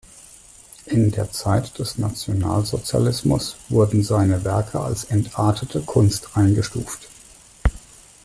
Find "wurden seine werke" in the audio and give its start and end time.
3.69-4.79